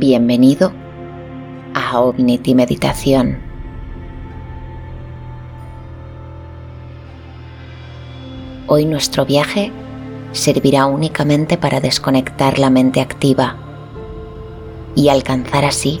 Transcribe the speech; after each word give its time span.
Bienvenido 0.00 0.70
a 1.74 1.98
Omnity 1.98 2.54
Meditación. 2.54 3.40
Hoy 8.68 8.84
nuestro 8.84 9.26
viaje 9.26 9.72
servirá 10.30 10.86
únicamente 10.86 11.56
para 11.58 11.80
desconectar 11.80 12.60
la 12.60 12.70
mente 12.70 13.00
activa 13.00 13.56
y 14.94 15.08
alcanzar 15.08 15.64
así 15.64 16.00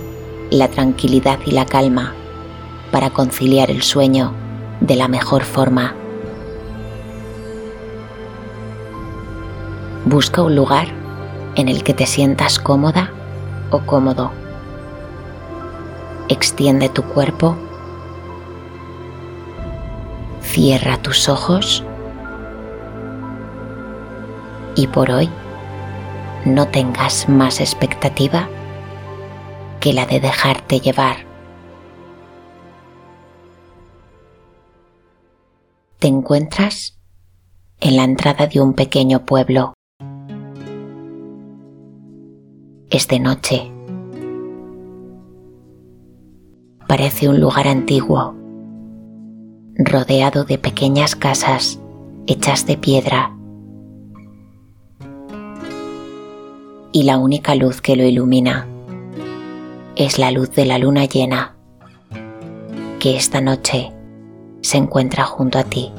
la 0.52 0.68
tranquilidad 0.68 1.40
y 1.44 1.50
la 1.50 1.66
calma 1.66 2.14
para 2.92 3.10
conciliar 3.10 3.68
el 3.68 3.82
sueño 3.82 4.32
de 4.78 4.94
la 4.94 5.08
mejor 5.08 5.42
forma. 5.42 5.96
Busca 10.04 10.40
un 10.40 10.54
lugar 10.54 10.86
en 11.56 11.68
el 11.68 11.82
que 11.82 11.94
te 11.94 12.06
sientas 12.06 12.60
cómoda 12.60 13.12
o 13.70 13.80
cómodo. 13.80 14.30
Extiende 16.28 16.88
tu 16.88 17.02
cuerpo. 17.02 17.56
Cierra 20.42 20.98
tus 20.98 21.28
ojos. 21.28 21.84
Y 24.74 24.86
por 24.86 25.10
hoy 25.10 25.28
no 26.44 26.68
tengas 26.68 27.28
más 27.28 27.60
expectativa 27.60 28.48
que 29.80 29.92
la 29.92 30.06
de 30.06 30.20
dejarte 30.20 30.80
llevar. 30.80 31.16
Te 35.98 36.08
encuentras 36.08 36.96
en 37.80 37.96
la 37.96 38.04
entrada 38.04 38.46
de 38.46 38.60
un 38.60 38.74
pequeño 38.74 39.24
pueblo. 39.24 39.77
Es 42.90 43.06
de 43.06 43.20
noche. 43.20 43.70
Parece 46.88 47.28
un 47.28 47.38
lugar 47.38 47.68
antiguo, 47.68 48.34
rodeado 49.76 50.44
de 50.44 50.56
pequeñas 50.56 51.14
casas 51.14 51.78
hechas 52.26 52.64
de 52.64 52.78
piedra. 52.78 53.36
Y 56.90 57.02
la 57.02 57.18
única 57.18 57.54
luz 57.54 57.82
que 57.82 57.94
lo 57.94 58.04
ilumina 58.04 58.66
es 59.94 60.18
la 60.18 60.30
luz 60.30 60.52
de 60.52 60.64
la 60.64 60.78
luna 60.78 61.04
llena, 61.04 61.56
que 63.00 63.18
esta 63.18 63.42
noche 63.42 63.92
se 64.62 64.78
encuentra 64.78 65.24
junto 65.24 65.58
a 65.58 65.64
ti. 65.64 65.92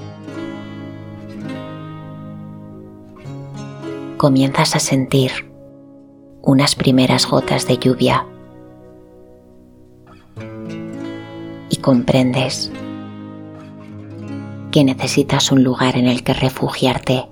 Comienzas 4.18 4.76
a 4.76 4.80
sentir 4.80 5.49
unas 6.50 6.74
primeras 6.74 7.28
gotas 7.28 7.68
de 7.68 7.78
lluvia 7.78 8.26
y 11.70 11.76
comprendes 11.76 12.72
que 14.72 14.84
necesitas 14.84 15.52
un 15.52 15.64
lugar 15.64 15.96
en 15.96 16.08
el 16.08 16.24
que 16.24 16.34
refugiarte. 16.34 17.28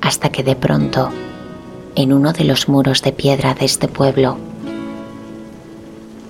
Hasta 0.00 0.28
que 0.30 0.44
de 0.44 0.54
pronto, 0.54 1.10
en 1.96 2.12
uno 2.12 2.32
de 2.32 2.44
los 2.44 2.68
muros 2.68 3.02
de 3.02 3.10
piedra 3.10 3.54
de 3.54 3.64
este 3.64 3.88
pueblo, 3.88 4.38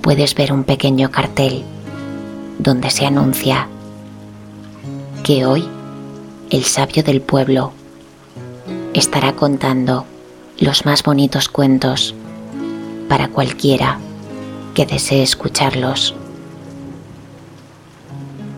puedes 0.00 0.34
ver 0.34 0.50
un 0.54 0.64
pequeño 0.64 1.10
cartel 1.10 1.62
donde 2.58 2.88
se 2.88 3.04
anuncia 3.04 3.68
que 5.22 5.44
hoy 5.44 5.68
el 6.48 6.64
sabio 6.64 7.02
del 7.02 7.20
pueblo 7.20 7.74
estará 8.98 9.34
contando 9.34 10.04
los 10.58 10.84
más 10.84 11.04
bonitos 11.04 11.48
cuentos 11.48 12.14
para 13.08 13.28
cualquiera 13.28 13.98
que 14.74 14.86
desee 14.86 15.22
escucharlos. 15.22 16.14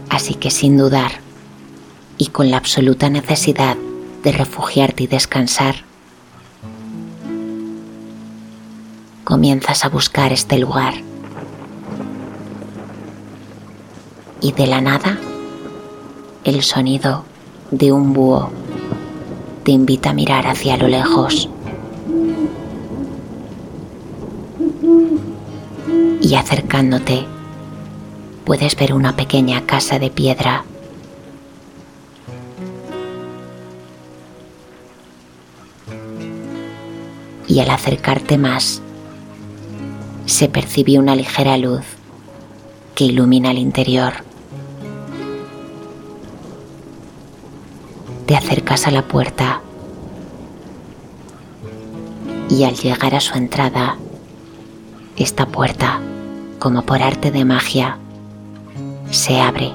Así 0.08 0.34
que 0.34 0.50
sin 0.50 0.78
dudar 0.78 1.12
y 2.16 2.28
con 2.28 2.50
la 2.50 2.56
absoluta 2.56 3.10
necesidad 3.10 3.76
de 4.22 4.32
refugiarte 4.32 5.04
y 5.04 5.06
descansar, 5.06 5.84
comienzas 9.24 9.84
a 9.84 9.88
buscar 9.90 10.32
este 10.32 10.58
lugar. 10.58 10.94
Y 14.40 14.52
de 14.52 14.66
la 14.66 14.80
nada, 14.80 15.18
el 16.44 16.62
sonido 16.62 17.24
de 17.70 17.92
un 17.92 18.14
búho 18.14 18.50
te 19.64 19.72
invita 19.72 20.10
a 20.10 20.14
mirar 20.14 20.46
hacia 20.46 20.76
lo 20.76 20.88
lejos. 20.88 21.48
Y 26.22 26.34
acercándote, 26.34 27.24
puedes 28.44 28.76
ver 28.76 28.94
una 28.94 29.16
pequeña 29.16 29.66
casa 29.66 29.98
de 29.98 30.10
piedra. 30.10 30.64
Y 37.48 37.58
al 37.58 37.70
acercarte 37.70 38.38
más, 38.38 38.80
se 40.26 40.48
percibe 40.48 40.98
una 40.98 41.16
ligera 41.16 41.56
luz 41.56 41.84
que 42.94 43.04
ilumina 43.04 43.50
el 43.50 43.58
interior. 43.58 44.29
Te 48.30 48.36
acercas 48.36 48.86
a 48.86 48.92
la 48.92 49.02
puerta 49.02 49.60
y 52.48 52.62
al 52.62 52.76
llegar 52.76 53.16
a 53.16 53.20
su 53.20 53.36
entrada, 53.36 53.96
esta 55.16 55.46
puerta, 55.46 55.98
como 56.60 56.82
por 56.82 57.02
arte 57.02 57.32
de 57.32 57.44
magia, 57.44 57.98
se 59.10 59.40
abre 59.40 59.72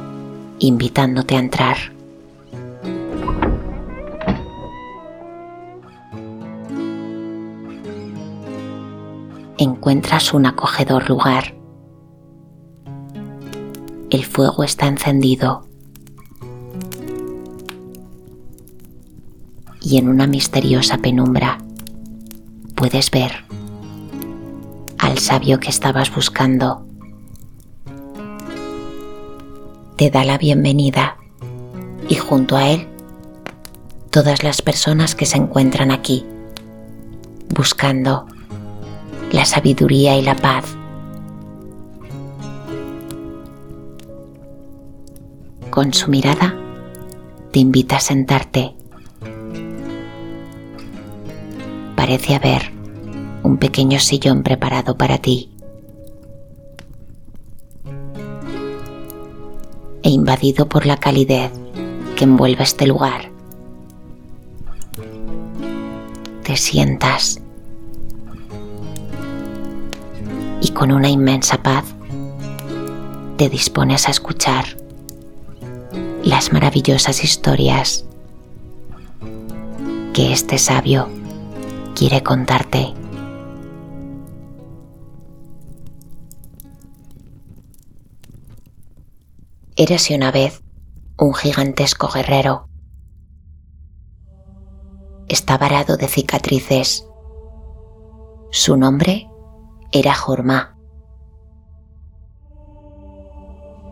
invitándote 0.59 1.35
a 1.35 1.39
entrar. 1.39 1.75
Encuentras 9.57 10.33
un 10.33 10.45
acogedor 10.45 11.09
lugar. 11.09 11.55
El 14.09 14.23
fuego 14.23 14.63
está 14.63 14.87
encendido 14.87 15.64
y 19.85 19.97
en 19.97 20.09
una 20.09 20.25
misteriosa 20.25 20.97
penumbra 20.97 21.59
puedes 22.75 23.11
ver 23.11 23.45
al 24.97 25.19
sabio 25.19 25.59
que 25.59 25.69
estabas 25.69 26.13
buscando. 26.13 26.83
Te 29.95 30.09
da 30.09 30.25
la 30.25 30.39
bienvenida 30.39 31.17
y 32.09 32.15
junto 32.15 32.57
a 32.57 32.67
él 32.69 32.87
todas 34.09 34.43
las 34.43 34.63
personas 34.63 35.13
que 35.13 35.27
se 35.27 35.37
encuentran 35.37 35.91
aquí 35.91 36.25
buscando 37.55 38.25
la 39.31 39.45
sabiduría 39.45 40.17
y 40.17 40.23
la 40.23 40.35
paz. 40.35 40.65
Con 45.69 45.93
su 45.93 46.09
mirada 46.09 46.55
te 47.51 47.59
invita 47.59 47.97
a 47.97 47.99
sentarte 47.99 48.75
parece 52.05 52.35
haber 52.35 52.71
un 53.41 53.57
pequeño 53.57 53.99
sillón 53.99 54.43
preparado 54.43 54.95
para 54.95 55.17
ti. 55.17 55.49
E 60.03 60.09
invadido 60.11 60.69
por 60.69 60.85
la 60.85 60.97
calidez 60.97 61.51
que 62.15 62.25
envuelve 62.25 62.63
este 62.63 62.85
lugar, 62.85 63.31
te 66.43 66.55
sientas 66.57 67.41
y 70.61 70.69
con 70.73 70.91
una 70.91 71.09
inmensa 71.09 71.57
paz 71.63 71.85
te 73.37 73.49
dispones 73.49 74.07
a 74.07 74.11
escuchar 74.11 74.77
las 76.23 76.53
maravillosas 76.53 77.23
historias 77.23 78.05
que 80.13 80.31
este 80.31 80.59
sabio 80.59 81.14
quiere 81.95 82.21
contarte. 82.21 82.93
Érase 89.77 90.15
una 90.15 90.31
vez 90.31 90.61
un 91.17 91.33
gigantesco 91.33 92.09
guerrero. 92.09 92.67
Está 95.29 95.57
varado 95.57 95.97
de 95.97 96.07
cicatrices. 96.07 97.07
Su 98.51 98.77
nombre 98.77 99.29
era 99.91 100.13
Jorma. 100.13 100.77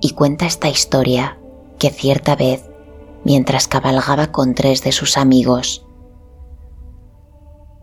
Y 0.02 0.12
cuenta 0.12 0.46
esta 0.46 0.68
historia 0.68 1.40
que 1.80 1.90
cierta 1.90 2.36
vez, 2.36 2.70
mientras 3.24 3.68
cabalgaba 3.70 4.28
con 4.32 4.54
tres 4.54 4.84
de 4.84 4.92
sus 4.92 5.18
amigos, 5.18 5.86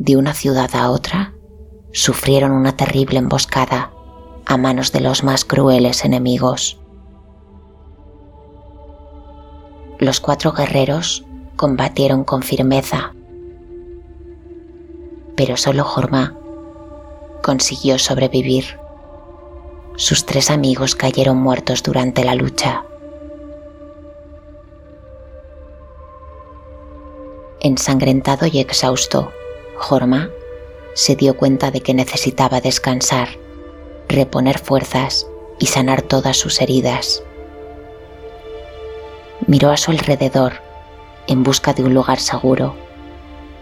de 0.00 0.17
una 0.17 0.32
ciudad 0.32 0.75
a 0.75 0.91
otra, 0.91 1.35
sufrieron 1.93 2.52
una 2.52 2.75
terrible 2.75 3.19
emboscada 3.19 3.93
a 4.47 4.56
manos 4.56 4.93
de 4.93 5.00
los 5.00 5.23
más 5.23 5.44
crueles 5.44 6.06
enemigos. 6.06 6.81
Los 9.99 10.20
cuatro 10.20 10.52
guerreros 10.52 11.26
combatieron 11.56 12.25
con 12.25 12.43
firmeza, 12.43 13.12
pero 15.37 15.58
solo 15.58 15.85
Jorma 15.85 16.35
consiguió 17.43 17.99
sobrevivir. 17.99 18.81
Sus 19.97 20.25
tres 20.25 20.50
amigos 20.50 20.94
cayeron 20.94 21.37
muertos 21.37 21.82
durante 21.82 22.25
la 22.25 22.35
lucha. 22.35 22.87
Ensangrentado 27.61 28.47
y 28.47 28.61
exhausto, 28.61 29.31
Jorma 29.81 30.29
se 30.93 31.17
dio 31.17 31.37
cuenta 31.37 31.71
de 31.71 31.81
que 31.81 31.94
necesitaba 31.94 32.61
descansar, 32.61 33.29
reponer 34.09 34.59
fuerzas 34.59 35.27
y 35.59 35.67
sanar 35.67 36.03
todas 36.03 36.37
sus 36.37 36.61
heridas. 36.61 37.23
Miró 39.47 39.71
a 39.71 39.79
su 39.79 39.91
alrededor 39.91 40.53
en 41.27 41.43
busca 41.43 41.73
de 41.73 41.82
un 41.82 41.94
lugar 41.94 42.21
seguro 42.21 42.77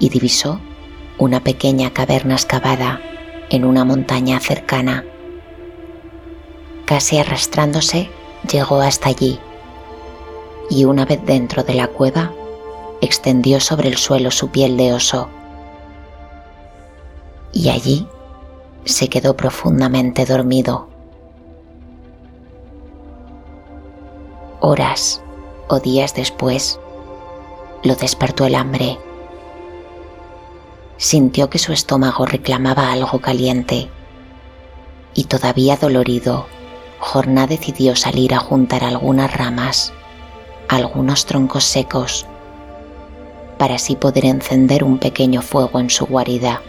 y 0.00 0.08
divisó 0.08 0.60
una 1.18 1.40
pequeña 1.44 1.92
caverna 1.92 2.34
excavada 2.34 3.00
en 3.48 3.64
una 3.64 3.84
montaña 3.84 4.40
cercana. 4.40 5.04
Casi 6.84 7.18
arrastrándose, 7.18 8.10
llegó 8.50 8.80
hasta 8.80 9.08
allí 9.10 9.38
y 10.68 10.84
una 10.84 11.04
vez 11.04 11.24
dentro 11.24 11.62
de 11.62 11.74
la 11.74 11.86
cueva, 11.86 12.32
extendió 13.00 13.60
sobre 13.60 13.88
el 13.88 13.96
suelo 13.96 14.32
su 14.32 14.50
piel 14.50 14.76
de 14.76 14.92
oso. 14.92 15.30
Y 17.52 17.68
allí 17.70 18.06
se 18.84 19.08
quedó 19.08 19.36
profundamente 19.36 20.24
dormido. 20.24 20.88
Horas 24.60 25.22
o 25.68 25.78
días 25.80 26.14
después, 26.14 26.80
lo 27.82 27.94
despertó 27.94 28.46
el 28.46 28.54
hambre 28.54 28.98
sintió 30.98 31.48
que 31.48 31.58
su 31.58 31.72
estómago 31.72 32.26
reclamaba 32.26 32.92
algo 32.92 33.20
caliente. 33.20 33.88
Y 35.14 35.24
todavía 35.24 35.76
dolorido, 35.76 36.46
Jorná 36.98 37.46
decidió 37.46 37.96
salir 37.96 38.34
a 38.34 38.40
juntar 38.40 38.84
algunas 38.84 39.34
ramas, 39.34 39.92
algunos 40.68 41.24
troncos 41.24 41.64
secos, 41.64 42.26
para 43.56 43.76
así 43.76 43.96
poder 43.96 44.26
encender 44.26 44.84
un 44.84 44.98
pequeño 44.98 45.40
fuego 45.40 45.80
en 45.80 45.88
su 45.88 46.04
guarida. 46.06 46.60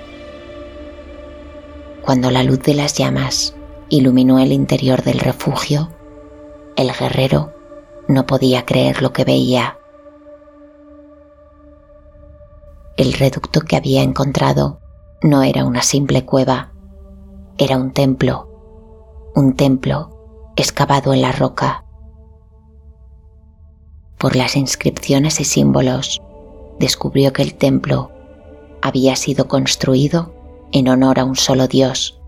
Cuando 2.10 2.32
la 2.32 2.42
luz 2.42 2.64
de 2.64 2.74
las 2.74 2.96
llamas 2.96 3.54
iluminó 3.88 4.40
el 4.40 4.52
interior 4.52 5.04
del 5.04 5.20
refugio, 5.20 5.92
el 6.76 6.92
guerrero 6.92 7.54
no 8.08 8.26
podía 8.26 8.66
creer 8.66 9.04
lo 9.04 9.14
que 9.14 9.26
veía. 9.26 9.78
El 12.98 13.14
reducto 13.14 13.62
que 13.62 13.76
había 13.76 14.02
encontrado 14.02 14.80
no 15.22 15.44
era 15.44 15.66
una 15.66 15.84
simple 15.84 16.26
cueva, 16.26 16.72
era 17.60 17.78
un 17.78 17.92
templo, 17.92 19.30
un 19.36 19.56
templo 19.56 20.52
excavado 20.56 21.14
en 21.14 21.22
la 21.22 21.32
roca. 21.32 21.86
Por 24.18 24.36
las 24.36 24.56
inscripciones 24.56 25.40
y 25.40 25.44
símbolos, 25.44 26.20
descubrió 26.80 27.34
que 27.34 27.44
el 27.44 27.54
templo 27.54 28.10
había 28.82 29.16
sido 29.16 29.48
construido 29.48 30.39
en 30.72 30.88
honor 30.88 31.20
a 31.20 31.26
un 31.26 31.36
solo 31.36 31.68
dios, 31.68 32.20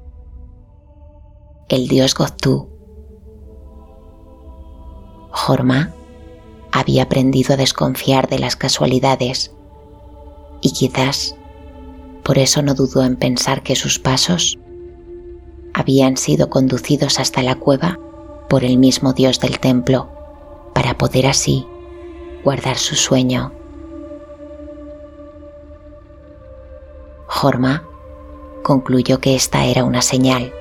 el 1.69 1.87
dios 1.87 2.15
Goztú. 2.15 2.69
Jorma 5.31 5.93
había 6.71 7.03
aprendido 7.03 7.53
a 7.53 7.57
desconfiar 7.57 8.27
de 8.27 8.39
las 8.39 8.55
casualidades 8.55 9.51
y 10.61 10.71
quizás 10.71 11.35
por 12.23 12.37
eso 12.37 12.61
no 12.61 12.73
dudó 12.73 13.03
en 13.03 13.15
pensar 13.15 13.63
que 13.63 13.75
sus 13.75 13.99
pasos 13.99 14.57
habían 15.73 16.17
sido 16.17 16.49
conducidos 16.49 17.19
hasta 17.19 17.41
la 17.41 17.55
cueva 17.55 17.99
por 18.49 18.63
el 18.63 18.77
mismo 18.77 19.13
Dios 19.13 19.39
del 19.39 19.59
templo, 19.59 20.09
para 20.73 20.97
poder 20.97 21.27
así 21.27 21.65
guardar 22.43 22.77
su 22.77 22.95
sueño. 22.95 23.53
Jorma 27.27 27.83
concluyó 28.63 29.19
que 29.19 29.35
esta 29.35 29.65
era 29.65 29.83
una 29.83 30.01
señal 30.01 30.53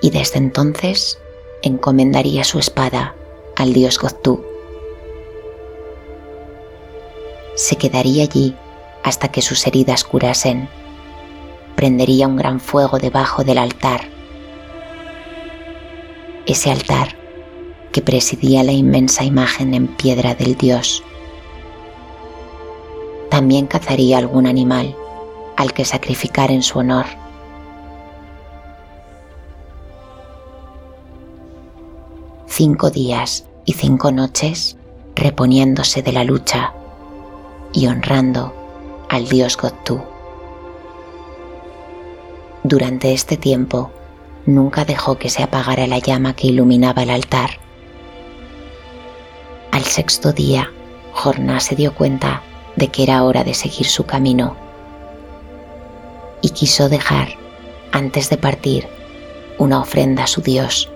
y 0.00 0.10
desde 0.10 0.38
entonces 0.38 1.18
encomendaría 1.62 2.44
su 2.44 2.58
espada 2.58 3.14
al 3.56 3.72
dios 3.72 3.98
Goztú 3.98 4.44
se 7.54 7.76
quedaría 7.76 8.24
allí 8.24 8.54
hasta 9.02 9.28
que 9.28 9.40
sus 9.40 9.66
heridas 9.66 10.02
curasen. 10.04 10.68
Prendería 11.76 12.26
un 12.26 12.36
gran 12.36 12.60
fuego 12.60 12.98
debajo 12.98 13.44
del 13.44 13.58
altar. 13.58 14.08
Ese 16.46 16.70
altar 16.70 17.16
que 17.92 18.02
presidía 18.02 18.64
la 18.64 18.72
inmensa 18.72 19.24
imagen 19.24 19.72
en 19.74 19.86
piedra 19.86 20.34
del 20.34 20.56
dios. 20.56 21.04
También 23.30 23.66
cazaría 23.66 24.18
algún 24.18 24.46
animal 24.46 24.96
al 25.56 25.72
que 25.72 25.84
sacrificar 25.84 26.50
en 26.50 26.62
su 26.62 26.78
honor. 26.78 27.06
Cinco 32.46 32.90
días 32.90 33.46
y 33.64 33.72
cinco 33.72 34.12
noches 34.12 34.76
reponiéndose 35.16 36.02
de 36.02 36.12
la 36.12 36.24
lucha 36.24 36.72
y 37.72 37.86
honrando 37.86 38.54
al 39.08 39.28
dios 39.28 39.56
Gottu. 39.56 40.00
Durante 42.62 43.12
este 43.12 43.36
tiempo, 43.36 43.90
nunca 44.46 44.84
dejó 44.84 45.18
que 45.18 45.28
se 45.28 45.42
apagara 45.42 45.86
la 45.86 45.98
llama 45.98 46.34
que 46.34 46.46
iluminaba 46.46 47.02
el 47.02 47.10
altar. 47.10 47.50
Al 49.70 49.82
sexto 49.82 50.32
día, 50.32 50.70
Jorna 51.12 51.60
se 51.60 51.76
dio 51.76 51.94
cuenta 51.94 52.42
de 52.76 52.88
que 52.88 53.02
era 53.02 53.24
hora 53.24 53.44
de 53.44 53.54
seguir 53.54 53.86
su 53.86 54.06
camino 54.06 54.63
y 56.44 56.50
quiso 56.50 56.88
dejar, 56.88 57.28
antes 57.90 58.30
de 58.30 58.36
partir, 58.36 58.86
una 59.58 59.80
ofrenda 59.80 60.24
a 60.24 60.26
su 60.26 60.42
Dios, 60.42 60.90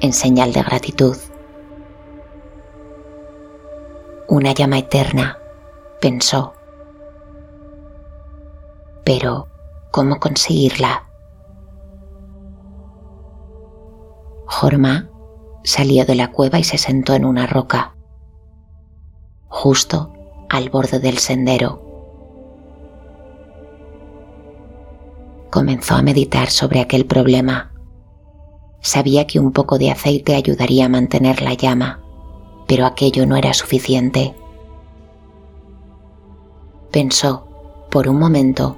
en 0.00 0.12
señal 0.12 0.52
de 0.52 0.62
gratitud 0.62 1.16
una 4.28 4.52
llama 4.52 4.78
eterna, 4.78 5.38
pensó. 6.00 6.52
Pero, 9.04 9.48
¿cómo 9.92 10.18
conseguirla? 10.18 11.04
Jorma 14.46 15.08
salió 15.62 16.04
de 16.04 16.16
la 16.16 16.32
cueva 16.32 16.58
y 16.58 16.64
se 16.64 16.78
sentó 16.78 17.14
en 17.14 17.24
una 17.24 17.46
roca, 17.46 17.94
justo 19.48 20.12
al 20.48 20.70
borde 20.70 20.98
del 20.98 21.18
sendero. 21.18 21.85
Comenzó 25.56 25.94
a 25.94 26.02
meditar 26.02 26.50
sobre 26.50 26.80
aquel 26.80 27.06
problema. 27.06 27.72
Sabía 28.82 29.26
que 29.26 29.40
un 29.40 29.52
poco 29.52 29.78
de 29.78 29.90
aceite 29.90 30.34
ayudaría 30.34 30.84
a 30.84 30.90
mantener 30.90 31.40
la 31.40 31.54
llama 31.54 32.02
pero 32.66 32.84
aquello 32.84 33.24
no 33.24 33.36
era 33.36 33.54
suficiente. 33.54 34.34
Pensó, 36.90 37.48
por 37.90 38.06
un 38.06 38.18
momento, 38.18 38.76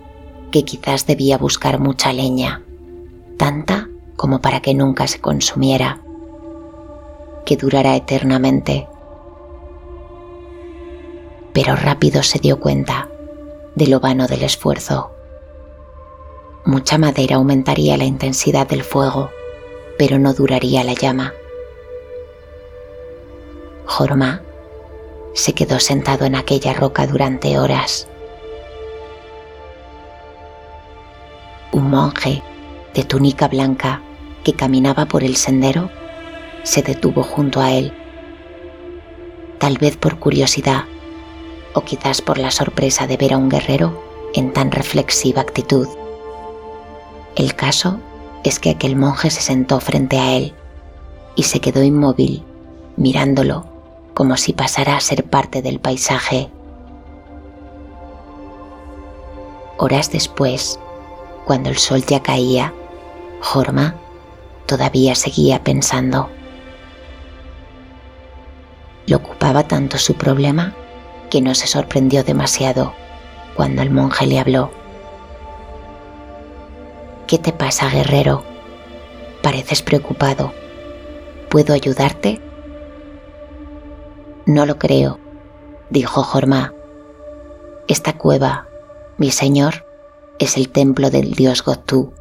que 0.52 0.64
quizás 0.64 1.04
debía 1.04 1.36
buscar 1.36 1.80
mucha 1.80 2.12
leña, 2.12 2.62
tanta 3.36 3.88
como 4.14 4.40
para 4.40 4.60
que 4.60 4.72
nunca 4.72 5.08
se 5.08 5.20
consumiera, 5.20 6.00
que 7.44 7.56
durara 7.56 7.96
eternamente. 7.96 8.86
Pero 11.52 11.74
rápido 11.74 12.22
se 12.22 12.38
dio 12.38 12.60
cuenta 12.60 13.08
de 13.74 13.88
lo 13.88 13.98
vano 13.98 14.28
del 14.28 14.44
esfuerzo. 14.44 15.17
Mucha 16.64 16.98
madera 16.98 17.36
aumentaría 17.36 17.96
la 17.96 18.04
intensidad 18.04 18.68
del 18.68 18.82
fuego, 18.82 19.30
pero 19.98 20.18
no 20.18 20.34
duraría 20.34 20.84
la 20.84 20.92
llama. 20.92 21.32
Jorma 23.86 24.42
se 25.34 25.54
quedó 25.54 25.80
sentado 25.80 26.26
en 26.26 26.34
aquella 26.34 26.74
roca 26.74 27.06
durante 27.06 27.58
horas. 27.58 28.06
Un 31.72 31.90
monje 31.90 32.42
de 32.94 33.04
túnica 33.04 33.48
blanca 33.48 34.02
que 34.44 34.52
caminaba 34.52 35.06
por 35.06 35.24
el 35.24 35.36
sendero 35.36 35.90
se 36.64 36.82
detuvo 36.82 37.22
junto 37.22 37.60
a 37.60 37.72
él, 37.72 37.92
tal 39.58 39.78
vez 39.78 39.96
por 39.96 40.18
curiosidad 40.18 40.84
o 41.74 41.82
quizás 41.82 42.20
por 42.20 42.38
la 42.38 42.50
sorpresa 42.50 43.06
de 43.06 43.16
ver 43.16 43.32
a 43.32 43.38
un 43.38 43.48
guerrero 43.48 44.02
en 44.34 44.52
tan 44.52 44.70
reflexiva 44.70 45.40
actitud. 45.40 45.88
El 47.38 47.54
caso 47.54 48.00
es 48.42 48.58
que 48.58 48.70
aquel 48.70 48.96
monje 48.96 49.30
se 49.30 49.40
sentó 49.40 49.78
frente 49.78 50.18
a 50.18 50.34
él 50.34 50.54
y 51.36 51.44
se 51.44 51.60
quedó 51.60 51.84
inmóvil, 51.84 52.42
mirándolo 52.96 53.64
como 54.12 54.36
si 54.36 54.52
pasara 54.52 54.96
a 54.96 55.00
ser 55.00 55.22
parte 55.22 55.62
del 55.62 55.78
paisaje. 55.78 56.50
Horas 59.76 60.10
después, 60.10 60.80
cuando 61.44 61.70
el 61.70 61.78
sol 61.78 62.04
ya 62.04 62.24
caía, 62.24 62.74
Jorma 63.40 63.94
todavía 64.66 65.14
seguía 65.14 65.62
pensando. 65.62 66.28
Le 69.06 69.14
ocupaba 69.14 69.62
tanto 69.68 69.96
su 69.98 70.14
problema 70.14 70.74
que 71.30 71.40
no 71.40 71.54
se 71.54 71.68
sorprendió 71.68 72.24
demasiado 72.24 72.94
cuando 73.54 73.82
el 73.82 73.90
monje 73.90 74.26
le 74.26 74.40
habló. 74.40 74.77
¿Qué 77.28 77.36
te 77.36 77.52
pasa, 77.52 77.90
guerrero? 77.90 78.42
Pareces 79.42 79.82
preocupado. 79.82 80.50
¿Puedo 81.50 81.74
ayudarte? 81.74 82.40
No 84.46 84.64
lo 84.64 84.78
creo, 84.78 85.18
dijo 85.90 86.22
Jorma. 86.22 86.72
Esta 87.86 88.16
cueva, 88.16 88.66
mi 89.18 89.30
señor, 89.30 89.84
es 90.38 90.56
el 90.56 90.70
templo 90.70 91.10
del 91.10 91.32
dios 91.32 91.62
Gotú, 91.62 92.14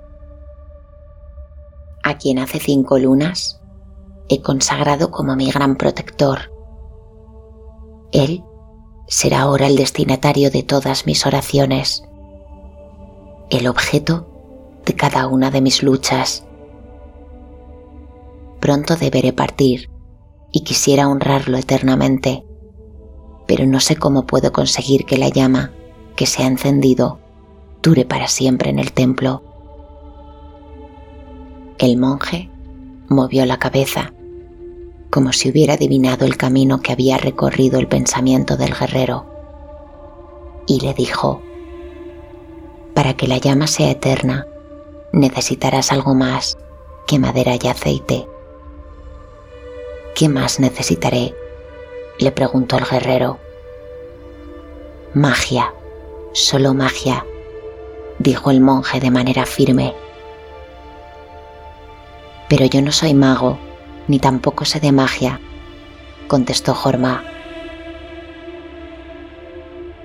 a 2.03 2.17
quien 2.17 2.37
hace 2.37 2.59
cinco 2.59 2.99
lunas 2.99 3.61
he 4.27 4.41
consagrado 4.41 5.09
como 5.09 5.37
mi 5.37 5.49
gran 5.49 5.77
protector. 5.77 6.51
Él 8.11 8.43
será 9.07 9.43
ahora 9.43 9.67
el 9.67 9.77
destinatario 9.77 10.51
de 10.51 10.63
todas 10.63 11.05
mis 11.05 11.25
oraciones, 11.25 12.03
el 13.49 13.67
objeto 13.69 14.36
de 14.87 14.95
cada 14.95 15.27
una 15.27 15.51
de 15.51 15.61
mis 15.61 15.83
luchas. 15.83 16.45
Pronto 18.61 18.95
deberé 18.95 19.33
partir 19.33 19.89
y 20.51 20.61
quisiera 20.61 21.09
honrarlo 21.09 21.57
eternamente, 21.57 22.45
pero 23.47 23.67
no 23.67 23.81
sé 23.81 23.97
cómo 23.97 24.25
puedo 24.25 24.51
conseguir 24.53 25.05
que 25.05 25.17
la 25.17 25.27
llama 25.27 25.73
que 26.15 26.25
se 26.25 26.43
ha 26.43 26.47
encendido 26.47 27.19
dure 27.83 28.05
para 28.05 28.27
siempre 28.27 28.69
en 28.69 28.79
el 28.79 28.93
templo. 28.93 29.43
El 31.77 31.97
monje 31.97 32.49
movió 33.09 33.45
la 33.45 33.59
cabeza 33.59 34.13
como 35.09 35.31
si 35.31 35.49
hubiera 35.49 35.75
adivinado 35.75 36.25
el 36.25 36.37
camino 36.37 36.81
que 36.81 36.91
había 36.91 37.17
recorrido 37.17 37.79
el 37.79 37.87
pensamiento 37.87 38.57
del 38.57 38.73
guerrero, 38.73 39.25
y 40.67 40.81
le 40.81 40.93
dijo, 40.93 41.41
Para 42.93 43.15
que 43.15 43.27
la 43.27 43.37
llama 43.37 43.67
sea 43.67 43.89
eterna, 43.89 44.45
necesitarás 45.11 45.91
algo 45.91 46.13
más 46.13 46.57
que 47.05 47.19
madera 47.19 47.53
y 47.61 47.67
aceite. 47.67 48.27
¿Qué 50.15 50.29
más 50.29 50.59
necesitaré? 50.59 51.33
le 52.19 52.31
preguntó 52.31 52.77
el 52.77 52.85
guerrero. 52.85 53.37
Magia, 55.13 55.73
solo 56.33 56.73
magia, 56.73 57.25
dijo 58.17 58.49
el 58.49 58.61
monje 58.61 58.99
de 58.99 59.11
manera 59.11 59.45
firme. 59.45 59.93
Pero 62.49 62.65
yo 62.65 62.81
no 62.81 62.91
soy 62.91 63.13
mago 63.13 63.59
ni 64.07 64.19
tampoco 64.19 64.65
sé 64.65 64.79
de 64.79 64.91
magia, 64.91 65.39
contestó 66.27 66.73
Jorma. 66.73 67.23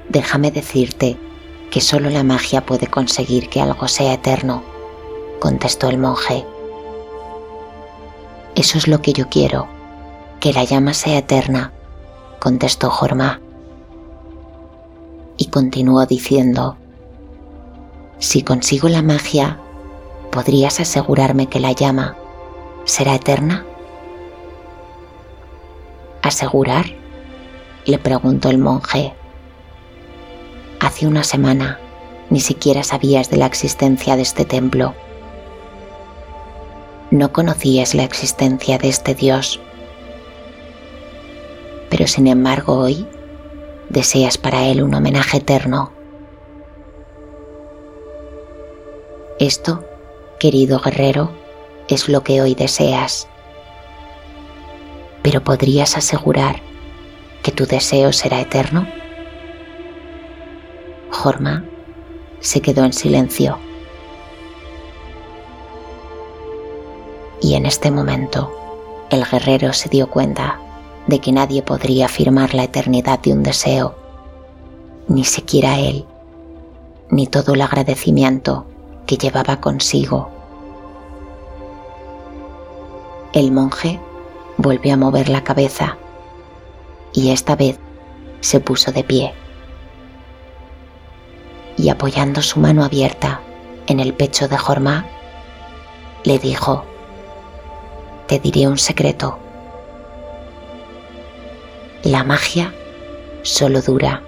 Déjame 0.08 0.50
decirte 0.50 1.16
que 1.70 1.80
solo 1.80 2.10
la 2.10 2.24
magia 2.24 2.66
puede 2.66 2.88
conseguir 2.88 3.48
que 3.48 3.62
algo 3.62 3.88
sea 3.88 4.12
eterno, 4.12 4.62
contestó 5.42 5.88
el 5.88 5.98
monje. 5.98 6.46
Eso 8.54 8.78
es 8.78 8.86
lo 8.86 9.02
que 9.02 9.12
yo 9.12 9.28
quiero, 9.28 9.66
que 10.38 10.52
la 10.52 10.62
llama 10.62 10.94
sea 10.94 11.18
eterna, 11.18 11.72
contestó 12.38 12.90
Jorma. 12.90 13.40
Y 15.36 15.46
continuó 15.46 16.06
diciendo, 16.06 16.76
si 18.20 18.42
consigo 18.42 18.88
la 18.88 19.02
magia, 19.02 19.58
¿podrías 20.30 20.78
asegurarme 20.78 21.48
que 21.48 21.58
la 21.58 21.72
llama 21.72 22.14
será 22.84 23.16
eterna? 23.16 23.66
¿Asegurar? 26.22 26.86
le 27.84 27.98
preguntó 27.98 28.48
el 28.48 28.58
monje. 28.58 29.12
Hace 30.78 31.08
una 31.08 31.24
semana 31.24 31.80
ni 32.30 32.38
siquiera 32.38 32.84
sabías 32.84 33.28
de 33.28 33.38
la 33.38 33.46
existencia 33.46 34.14
de 34.14 34.22
este 34.22 34.44
templo. 34.44 34.94
No 37.12 37.32
conocías 37.32 37.94
la 37.94 38.02
existencia 38.02 38.78
de 38.78 38.88
este 38.88 39.14
Dios. 39.14 39.60
Pero 41.88 42.08
sin 42.08 42.26
embargo 42.26 42.76
hoy 42.76 43.06
deseas 43.88 44.36
para 44.36 44.66
Él 44.66 44.82
un 44.82 44.94
homenaje 44.94 45.36
eterno. 45.36 45.92
Esto, 49.38 49.84
querido 50.40 50.80
guerrero, 50.80 51.30
es 51.88 52.08
lo 52.08 52.24
que 52.24 52.42
hoy 52.42 52.56
deseas 52.56 53.28
pero 55.22 55.42
¿podrías 55.42 55.96
asegurar 55.96 56.60
que 57.42 57.52
tu 57.52 57.66
deseo 57.66 58.12
será 58.12 58.40
eterno? 58.40 58.86
Jorma 61.10 61.64
se 62.40 62.60
quedó 62.60 62.84
en 62.84 62.92
silencio. 62.92 63.58
Y 67.42 67.54
en 67.54 67.66
este 67.66 67.90
momento 67.90 68.52
el 69.10 69.24
guerrero 69.24 69.72
se 69.72 69.88
dio 69.88 70.08
cuenta 70.08 70.58
de 71.08 71.18
que 71.18 71.32
nadie 71.32 71.62
podría 71.62 72.06
afirmar 72.06 72.54
la 72.54 72.64
eternidad 72.64 73.18
de 73.18 73.32
un 73.32 73.42
deseo, 73.42 73.96
ni 75.08 75.24
siquiera 75.24 75.78
él, 75.78 76.06
ni 77.10 77.26
todo 77.26 77.54
el 77.54 77.60
agradecimiento 77.60 78.64
que 79.06 79.16
llevaba 79.16 79.60
consigo. 79.60 80.30
El 83.32 83.50
monje 83.50 83.98
volvió 84.56 84.94
a 84.94 84.96
mover 84.96 85.28
la 85.28 85.42
cabeza 85.42 85.98
y 87.12 87.30
esta 87.30 87.56
vez 87.56 87.78
se 88.40 88.60
puso 88.60 88.92
de 88.92 89.02
pie 89.02 89.34
y 91.76 91.88
apoyando 91.88 92.40
su 92.42 92.60
mano 92.60 92.84
abierta 92.84 93.40
en 93.88 93.98
el 93.98 94.14
pecho 94.14 94.46
de 94.46 94.56
Jorma, 94.56 95.06
le 96.24 96.38
dijo, 96.38 96.84
te 98.26 98.38
diré 98.38 98.66
un 98.66 98.78
secreto. 98.78 99.38
La 102.02 102.24
magia 102.24 102.74
solo 103.42 103.80
dura 103.80 104.22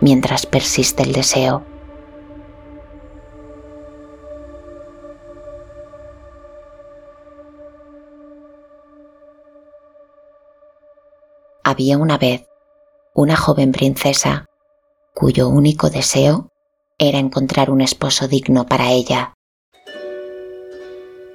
mientras 0.00 0.46
persiste 0.46 1.02
el 1.02 1.12
deseo. 1.12 1.64
Había 11.64 11.98
una 11.98 12.18
vez 12.18 12.46
una 13.14 13.36
joven 13.36 13.72
princesa 13.72 14.46
cuyo 15.14 15.48
único 15.48 15.90
deseo 15.90 16.50
era 16.98 17.18
encontrar 17.18 17.70
un 17.70 17.80
esposo 17.80 18.26
digno 18.26 18.66
para 18.66 18.90
ella. 18.90 19.34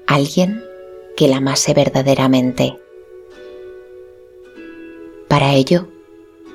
Alguien 0.07 0.66
que 1.17 1.27
la 1.27 1.38
amase 1.38 1.74
verdaderamente. 1.74 2.79
Para 5.27 5.55
ello, 5.55 5.88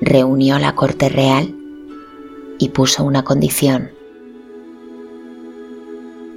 reunió 0.00 0.59
la 0.61 0.76
corte 0.76 1.09
real 1.09 1.52
y 2.59 2.69
puso 2.69 3.02
una 3.02 3.25
condición. 3.25 3.90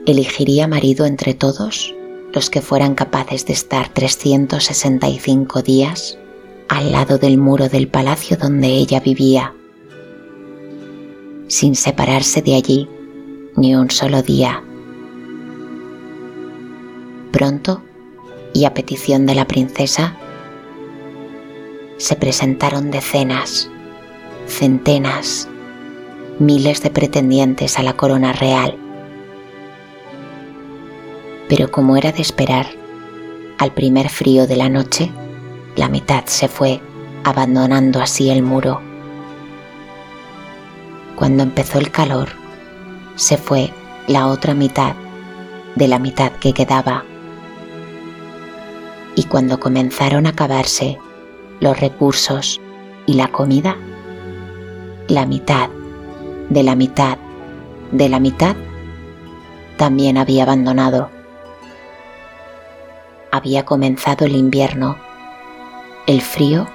Elegiría 0.08 0.68
marido 0.68 1.06
entre 1.06 1.36
todos 1.36 1.94
los 2.34 2.50
que 2.50 2.62
fueran 2.62 2.96
capaces 2.96 3.46
de 3.46 3.54
estar 3.54 3.90
365 3.94 5.62
días 5.62 6.18
al 6.68 6.92
lado 6.92 7.20
del 7.20 7.38
muro 7.38 7.70
del 7.70 7.88
palacio 7.88 8.38
donde 8.38 8.70
ella 8.70 9.00
vivía, 9.02 9.54
sin 11.48 11.76
separarse 11.76 12.42
de 12.42 12.56
allí 12.56 12.90
ni 13.56 13.76
un 13.76 13.92
solo 13.92 14.24
día. 14.24 14.64
Pronto, 17.32 17.84
y 18.56 18.64
a 18.64 18.74
petición 18.74 19.26
de 19.26 19.36
la 19.36 19.46
princesa, 19.46 20.16
se 21.98 22.16
presentaron 22.16 22.90
decenas, 22.90 23.70
centenas, 24.48 25.50
miles 26.40 26.82
de 26.82 26.90
pretendientes 26.90 27.78
a 27.78 27.84
la 27.84 27.98
corona 27.98 28.32
real. 28.32 28.78
Pero 31.50 31.70
como 31.70 31.98
era 31.98 32.14
de 32.14 32.22
esperar, 32.22 32.68
al 33.58 33.74
primer 33.74 34.08
frío 34.08 34.48
de 34.48 34.56
la 34.56 34.70
noche, 34.70 35.12
la 35.76 35.90
mitad 35.90 36.24
se 36.26 36.48
fue, 36.48 36.80
abandonando 37.26 38.00
así 38.02 38.30
el 38.30 38.42
muro. 38.42 38.80
Cuando 41.18 41.44
empezó 41.44 41.78
el 41.78 41.92
calor, 41.92 42.30
se 43.18 43.36
fue 43.36 43.74
la 44.08 44.28
otra 44.28 44.54
mitad 44.54 44.96
de 45.76 45.90
la 45.90 46.00
mitad 46.00 46.32
que 46.32 46.54
quedaba. 46.54 47.04
Y 49.16 49.24
cuando 49.24 49.60
comenzaron 49.60 50.26
a 50.26 50.30
acabarse 50.30 50.98
los 51.60 51.80
recursos 51.80 52.60
y 53.06 53.14
la 53.14 53.30
comida, 53.30 53.78
la 55.08 55.26
mitad 55.26 55.70
de 56.50 56.64
la 56.64 56.76
mitad 56.76 57.18
de 57.92 58.10
la 58.10 58.20
mitad 58.20 58.56
también 59.78 60.18
había 60.18 60.44
abandonado. 60.44 61.10
Había 63.32 63.66
comenzado 63.66 64.26
el 64.26 64.36
invierno. 64.36 64.98
El 66.08 66.22
frío 66.22 66.68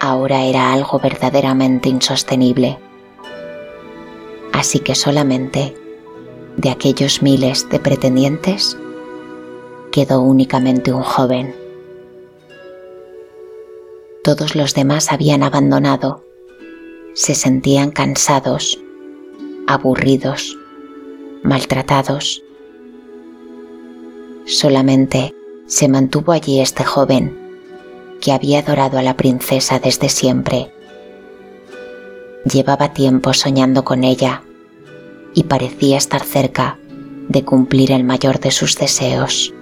ahora 0.00 0.42
era 0.42 0.72
algo 0.72 0.98
verdaderamente 0.98 1.88
insostenible. 1.88 2.78
Así 4.52 4.78
que 4.78 4.94
solamente 4.94 5.76
de 6.56 6.70
aquellos 6.70 7.22
miles 7.22 7.68
de 7.68 7.80
pretendientes 7.80 8.76
quedó 9.90 10.20
únicamente 10.20 10.92
un 10.92 11.02
joven. 11.02 11.63
Todos 14.24 14.56
los 14.56 14.72
demás 14.72 15.12
habían 15.12 15.42
abandonado, 15.42 16.24
se 17.12 17.34
sentían 17.34 17.90
cansados, 17.90 18.80
aburridos, 19.66 20.56
maltratados. 21.42 22.42
Solamente 24.46 25.34
se 25.66 25.88
mantuvo 25.88 26.32
allí 26.32 26.60
este 26.60 26.84
joven 26.84 27.38
que 28.22 28.32
había 28.32 28.60
adorado 28.60 28.96
a 28.96 29.02
la 29.02 29.14
princesa 29.14 29.78
desde 29.78 30.08
siempre. 30.08 30.72
Llevaba 32.50 32.94
tiempo 32.94 33.34
soñando 33.34 33.84
con 33.84 34.04
ella 34.04 34.42
y 35.34 35.42
parecía 35.42 35.98
estar 35.98 36.22
cerca 36.22 36.78
de 37.28 37.44
cumplir 37.44 37.92
el 37.92 38.04
mayor 38.04 38.40
de 38.40 38.52
sus 38.52 38.74
deseos. 38.76 39.52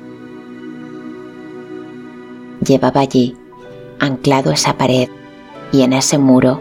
Llevaba 2.65 3.01
allí, 3.01 3.37
anclado 4.03 4.51
a 4.51 4.55
esa 4.55 4.77
pared 4.77 5.09
y 5.71 5.83
en 5.83 5.93
ese 5.93 6.19
muro, 6.19 6.61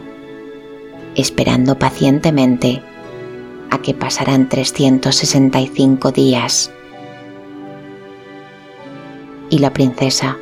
esperando 1.16 1.78
pacientemente 1.80 2.84
a 3.72 3.80
que 3.80 3.96
pasaran 3.96 4.48
365 4.48 6.12
días. 6.12 6.72
Y 9.50 9.58
la 9.58 9.74
princesa, 9.74 10.38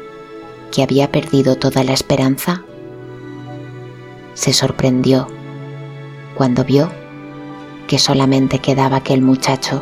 que 0.73 0.83
había 0.83 1.09
perdido 1.09 1.55
toda 1.55 1.85
la 1.85 1.93
esperanza, 1.93 2.63
se 4.33 4.51
sorprendió 4.51 5.27
cuando 6.35 6.65
vio 6.65 6.91
que 7.87 7.97
solamente 7.97 8.59
quedaba 8.59 8.97
aquel 8.97 9.21
muchacho. 9.21 9.81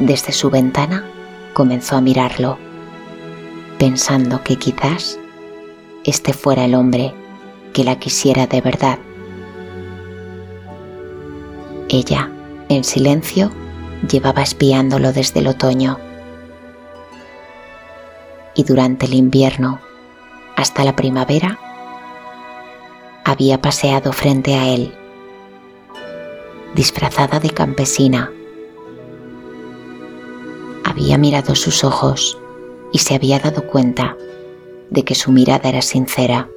Desde 0.00 0.32
su 0.32 0.50
ventana 0.50 1.04
comenzó 1.54 1.96
a 1.96 2.00
mirarlo, 2.00 2.58
pensando 3.78 4.42
que 4.42 4.56
quizás 4.56 5.18
este 6.04 6.32
fuera 6.32 6.64
el 6.64 6.74
hombre 6.74 7.14
que 7.72 7.84
la 7.84 7.98
quisiera 7.98 8.46
de 8.46 8.60
verdad. 8.60 8.98
Ella, 11.88 12.30
en 12.68 12.82
silencio, 12.82 13.50
llevaba 14.10 14.42
espiándolo 14.42 15.12
desde 15.12 15.40
el 15.40 15.46
otoño. 15.46 15.98
Y 18.54 18.64
durante 18.64 19.06
el 19.06 19.14
invierno, 19.14 19.80
hasta 20.56 20.82
la 20.82 20.96
primavera, 20.96 21.58
había 23.24 23.62
paseado 23.62 24.12
frente 24.12 24.56
a 24.56 24.68
él, 24.68 24.92
disfrazada 26.74 27.38
de 27.38 27.50
campesina. 27.50 28.32
Había 30.84 31.16
mirado 31.16 31.54
sus 31.54 31.84
ojos 31.84 32.36
y 32.92 32.98
se 32.98 33.14
había 33.14 33.38
dado 33.38 33.66
cuenta 33.66 34.16
de 34.90 35.04
que 35.04 35.14
su 35.14 35.32
mirada 35.32 35.68
era 35.68 35.82
sincera. 35.82 36.48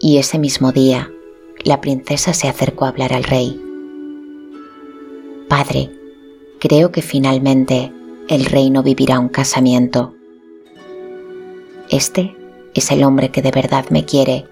Y 0.00 0.18
ese 0.18 0.38
mismo 0.38 0.72
día, 0.72 1.10
la 1.64 1.80
princesa 1.80 2.34
se 2.34 2.48
acercó 2.48 2.84
a 2.84 2.88
hablar 2.88 3.12
al 3.12 3.24
rey. 3.24 3.60
Padre, 5.48 5.90
creo 6.58 6.92
que 6.92 7.02
finalmente 7.02 7.92
el 8.28 8.44
reino 8.44 8.82
vivirá 8.82 9.18
un 9.18 9.28
casamiento. 9.28 10.14
Este 11.90 12.36
es 12.74 12.90
el 12.90 13.04
hombre 13.04 13.30
que 13.30 13.42
de 13.42 13.50
verdad 13.50 13.86
me 13.90 14.04
quiere. 14.04 14.46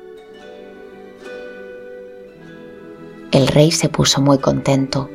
El 3.31 3.47
rey 3.49 3.71
se 3.71 3.89
puso 3.89 4.21
muy 4.21 4.39
contento 4.39 5.09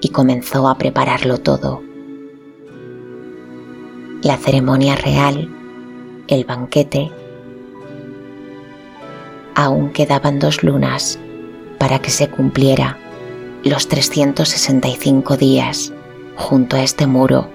y 0.00 0.10
comenzó 0.10 0.68
a 0.68 0.76
prepararlo 0.76 1.38
todo. 1.38 1.82
La 4.24 4.38
ceremonia 4.38 4.96
real, 4.96 5.50
el 6.28 6.46
banquete. 6.46 7.12
Aún 9.54 9.90
quedaban 9.90 10.38
dos 10.38 10.62
lunas 10.62 11.18
para 11.78 11.98
que 11.98 12.08
se 12.08 12.30
cumpliera 12.30 12.96
los 13.64 13.86
365 13.86 15.36
días 15.36 15.92
junto 16.36 16.76
a 16.76 16.82
este 16.82 17.06
muro. 17.06 17.50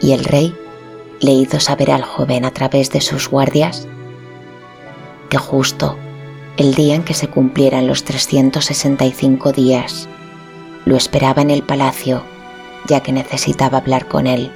Y 0.00 0.12
el 0.12 0.22
rey 0.22 0.54
le 1.18 1.32
hizo 1.32 1.58
saber 1.58 1.90
al 1.90 2.02
joven 2.02 2.44
a 2.44 2.52
través 2.52 2.92
de 2.92 3.00
sus 3.00 3.28
guardias 3.28 3.88
que 5.28 5.38
justo 5.38 5.98
el 6.56 6.74
día 6.74 6.94
en 6.94 7.02
que 7.02 7.14
se 7.14 7.26
cumplieran 7.26 7.88
los 7.88 8.04
365 8.04 9.50
días, 9.50 10.08
lo 10.84 10.94
esperaba 10.94 11.42
en 11.42 11.50
el 11.50 11.64
palacio 11.64 12.22
ya 12.88 13.00
que 13.02 13.12
necesitaba 13.12 13.78
hablar 13.78 14.08
con 14.08 14.26
él. 14.26 14.50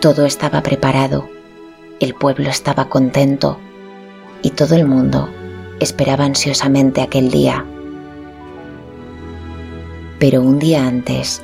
Todo 0.00 0.24
estaba 0.24 0.62
preparado, 0.62 1.28
el 1.98 2.14
pueblo 2.14 2.48
estaba 2.48 2.88
contento 2.88 3.58
y 4.40 4.50
todo 4.50 4.74
el 4.76 4.86
mundo 4.86 5.28
esperaba 5.80 6.24
ansiosamente 6.24 7.02
aquel 7.02 7.30
día. 7.30 7.66
Pero 10.18 10.40
un 10.40 10.58
día 10.58 10.86
antes 10.86 11.42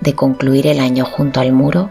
de 0.00 0.14
concluir 0.14 0.66
el 0.66 0.80
año 0.80 1.04
junto 1.04 1.40
al 1.40 1.52
muro, 1.52 1.90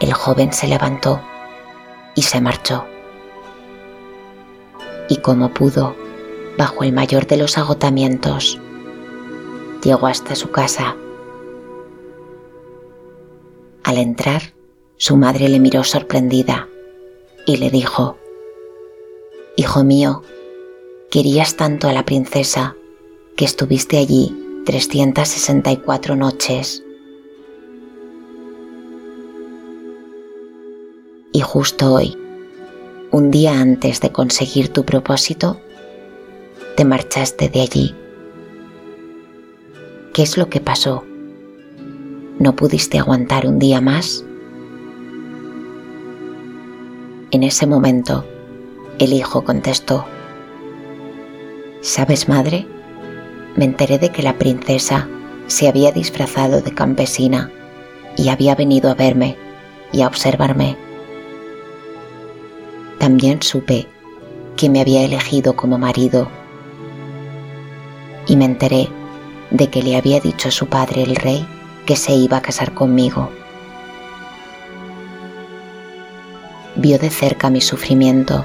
el 0.00 0.12
joven 0.12 0.52
se 0.52 0.68
levantó 0.68 1.20
y 2.14 2.22
se 2.22 2.40
marchó. 2.40 2.84
Y 5.08 5.16
como 5.16 5.48
pudo, 5.48 5.96
bajo 6.58 6.82
el 6.82 6.92
mayor 6.92 7.28
de 7.28 7.36
los 7.36 7.56
agotamientos, 7.56 8.58
llegó 9.82 10.08
hasta 10.08 10.34
su 10.34 10.50
casa. 10.50 10.96
Al 13.84 13.96
entrar, 13.96 14.42
su 14.96 15.16
madre 15.16 15.48
le 15.48 15.60
miró 15.60 15.84
sorprendida 15.84 16.68
y 17.46 17.58
le 17.58 17.70
dijo, 17.70 18.18
Hijo 19.56 19.84
mío, 19.84 20.22
querías 21.10 21.56
tanto 21.56 21.88
a 21.88 21.92
la 21.92 22.04
princesa 22.04 22.74
que 23.36 23.44
estuviste 23.44 23.96
allí 23.96 24.36
364 24.66 26.16
noches. 26.16 26.82
Y 31.32 31.40
justo 31.40 31.94
hoy, 31.94 32.18
un 33.12 33.30
día 33.30 33.60
antes 33.60 34.00
de 34.00 34.10
conseguir 34.10 34.70
tu 34.70 34.84
propósito, 34.84 35.60
te 36.78 36.84
marchaste 36.84 37.48
de 37.48 37.60
allí. 37.60 37.96
¿Qué 40.14 40.22
es 40.22 40.38
lo 40.38 40.48
que 40.48 40.60
pasó? 40.60 41.04
¿No 42.38 42.54
pudiste 42.54 43.00
aguantar 43.00 43.48
un 43.48 43.58
día 43.58 43.80
más? 43.80 44.24
En 47.32 47.42
ese 47.42 47.66
momento, 47.66 48.24
el 49.00 49.12
hijo 49.12 49.42
contestó, 49.42 50.04
¿Sabes, 51.80 52.28
madre? 52.28 52.64
me 53.56 53.64
enteré 53.64 53.98
de 53.98 54.10
que 54.10 54.22
la 54.22 54.38
princesa 54.38 55.08
se 55.48 55.66
había 55.66 55.90
disfrazado 55.90 56.60
de 56.60 56.72
campesina 56.72 57.50
y 58.16 58.28
había 58.28 58.54
venido 58.54 58.88
a 58.88 58.94
verme 58.94 59.36
y 59.90 60.02
a 60.02 60.06
observarme. 60.06 60.76
También 63.00 63.42
supe 63.42 63.88
que 64.56 64.68
me 64.68 64.80
había 64.80 65.02
elegido 65.02 65.56
como 65.56 65.76
marido 65.76 66.28
y 68.28 68.36
me 68.36 68.44
enteré 68.44 68.88
de 69.50 69.68
que 69.68 69.82
le 69.82 69.96
había 69.96 70.20
dicho 70.20 70.48
a 70.48 70.52
su 70.52 70.68
padre 70.68 71.02
el 71.02 71.16
rey 71.16 71.44
que 71.86 71.96
se 71.96 72.12
iba 72.12 72.36
a 72.36 72.42
casar 72.42 72.74
conmigo. 72.74 73.30
Vio 76.76 76.98
de 76.98 77.10
cerca 77.10 77.50
mi 77.50 77.60
sufrimiento 77.60 78.44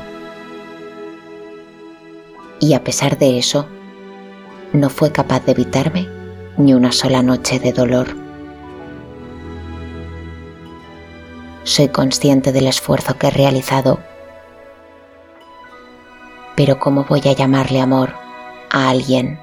y 2.59 2.73
a 2.73 2.83
pesar 2.83 3.19
de 3.19 3.37
eso 3.37 3.67
no 4.71 4.89
fue 4.89 5.11
capaz 5.11 5.45
de 5.45 5.51
evitarme 5.51 6.07
ni 6.57 6.73
una 6.73 6.91
sola 6.91 7.21
noche 7.21 7.59
de 7.59 7.73
dolor. 7.73 8.23
soy 11.63 11.87
consciente 11.87 12.51
del 12.51 12.67
esfuerzo 12.67 13.17
que 13.17 13.27
he 13.27 13.31
realizado. 13.31 13.99
Pero 16.55 16.79
¿cómo 16.79 17.05
voy 17.05 17.21
a 17.25 17.33
llamarle 17.33 17.81
amor 17.81 18.13
a 18.69 18.89
alguien 18.89 19.39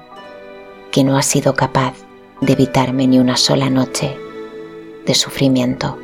que 0.91 1.03
no 1.03 1.17
ha 1.17 1.23
sido 1.23 1.53
capaz 1.53 1.95
de 2.41 2.53
evitarme 2.53 3.07
ni 3.07 3.17
una 3.17 3.37
sola 3.37 3.69
noche 3.69 4.17
de 5.05 5.15
sufrimiento? 5.15 5.97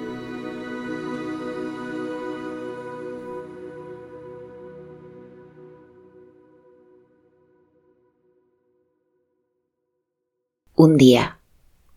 Un 10.75 10.95
día, 10.95 11.39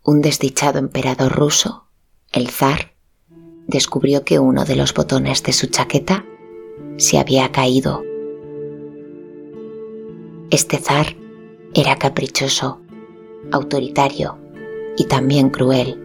un 0.02 0.22
desdichado 0.22 0.78
emperador 0.78 1.32
ruso, 1.32 1.86
el 2.32 2.48
zar, 2.48 2.94
descubrió 3.66 4.24
que 4.24 4.38
uno 4.38 4.64
de 4.64 4.74
los 4.74 4.94
botones 4.94 5.42
de 5.42 5.52
su 5.52 5.66
chaqueta 5.66 6.24
se 6.96 7.18
había 7.18 7.52
caído. 7.52 8.02
Este 10.50 10.78
zar 10.78 11.19
era 11.72 11.96
caprichoso, 11.96 12.80
autoritario 13.52 14.36
y 14.96 15.04
también 15.04 15.50
cruel. 15.50 16.00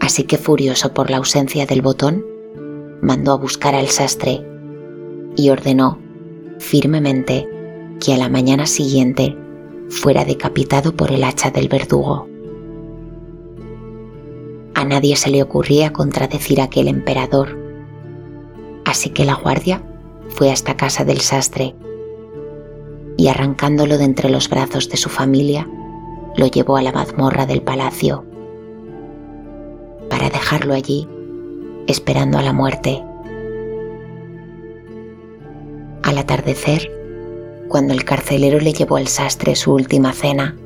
Así 0.00 0.22
que 0.22 0.38
furioso 0.38 0.94
por 0.94 1.10
la 1.10 1.16
ausencia 1.16 1.66
del 1.66 1.82
botón, 1.82 2.24
mandó 3.02 3.32
a 3.32 3.36
buscar 3.36 3.74
al 3.74 3.88
sastre 3.88 4.46
y 5.36 5.50
ordenó 5.50 5.98
firmemente 6.60 7.48
que 8.00 8.14
a 8.14 8.16
la 8.16 8.28
mañana 8.28 8.66
siguiente 8.66 9.36
fuera 9.88 10.24
decapitado 10.24 10.94
por 10.94 11.10
el 11.10 11.24
hacha 11.24 11.50
del 11.50 11.68
verdugo. 11.68 12.28
A 14.74 14.84
nadie 14.84 15.16
se 15.16 15.30
le 15.30 15.42
ocurría 15.42 15.92
contradecir 15.92 16.60
a 16.60 16.64
aquel 16.64 16.86
emperador, 16.86 17.58
así 18.84 19.10
que 19.10 19.24
la 19.24 19.34
guardia 19.34 19.82
fue 20.28 20.52
hasta 20.52 20.76
casa 20.76 21.04
del 21.04 21.20
sastre 21.20 21.74
y 23.16 23.28
arrancándolo 23.28 23.98
de 23.98 24.04
entre 24.04 24.28
los 24.28 24.48
brazos 24.48 24.88
de 24.88 24.96
su 24.96 25.08
familia, 25.08 25.68
lo 26.36 26.46
llevó 26.46 26.76
a 26.76 26.82
la 26.82 26.92
mazmorra 26.92 27.46
del 27.46 27.62
palacio 27.62 28.24
para 30.10 30.28
dejarlo 30.30 30.74
allí 30.74 31.08
esperando 31.86 32.38
a 32.38 32.42
la 32.42 32.52
muerte. 32.52 33.02
Al 36.02 36.18
atardecer, 36.18 36.90
cuando 37.68 37.94
el 37.94 38.04
carcelero 38.04 38.60
le 38.60 38.72
llevó 38.72 38.96
al 38.96 39.08
sastre 39.08 39.56
su 39.56 39.72
última 39.72 40.12
cena, 40.12 40.56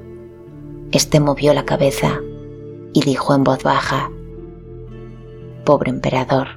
éste 0.93 1.21
movió 1.21 1.55
la 1.55 1.65
cabeza 1.65 2.21
y 2.93 3.03
dijo 3.03 3.35
en 3.35 3.45
voz 3.45 3.63
baja, 3.63 4.11
Pobre 5.65 5.91
emperador. 5.91 6.49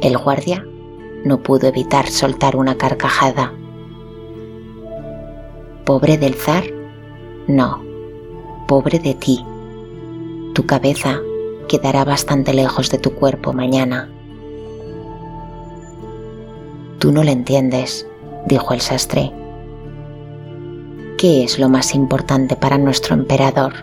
El 0.00 0.16
guardia 0.16 0.67
no 1.24 1.42
pudo 1.42 1.68
evitar 1.68 2.08
soltar 2.08 2.56
una 2.56 2.76
carcajada. 2.76 3.52
¿Pobre 5.84 6.18
del 6.18 6.34
zar? 6.34 6.64
No, 7.46 7.82
pobre 8.66 8.98
de 8.98 9.14
ti. 9.14 9.44
Tu 10.54 10.66
cabeza 10.66 11.20
quedará 11.68 12.04
bastante 12.04 12.52
lejos 12.52 12.90
de 12.90 12.98
tu 12.98 13.14
cuerpo 13.14 13.52
mañana. 13.52 14.10
Tú 16.98 17.12
no 17.12 17.22
lo 17.22 17.30
entiendes, 17.30 18.06
dijo 18.46 18.74
el 18.74 18.80
sastre. 18.80 19.32
¿Qué 21.16 21.44
es 21.44 21.58
lo 21.58 21.68
más 21.68 21.94
importante 21.94 22.56
para 22.56 22.78
nuestro 22.78 23.14
emperador? 23.14 23.74